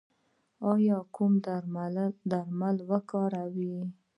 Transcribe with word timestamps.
ایا 0.71 0.97
کوم 1.15 1.33
درمل 2.31 2.77
کاروئ؟ 3.09 3.75